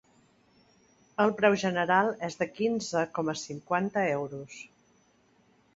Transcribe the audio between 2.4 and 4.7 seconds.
de quinze coma cinquanta euros.